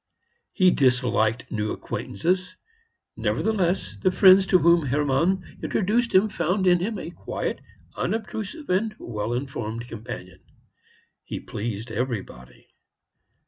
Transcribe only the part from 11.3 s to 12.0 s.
pleased